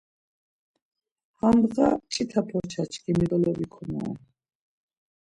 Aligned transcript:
Andğa 1.47 1.87
mç̌ita 2.01 2.41
porçaçkimi 2.47 3.25
dolobikunare. 3.29 4.13